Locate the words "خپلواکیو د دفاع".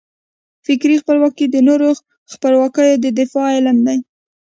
2.33-3.47